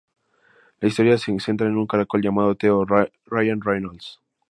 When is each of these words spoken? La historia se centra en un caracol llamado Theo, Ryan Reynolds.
La 0.79 0.87
historia 0.87 1.15
se 1.19 1.39
centra 1.39 1.67
en 1.67 1.77
un 1.77 1.85
caracol 1.85 2.21
llamado 2.23 2.55
Theo, 2.55 2.85
Ryan 3.27 3.61
Reynolds. 3.61 4.19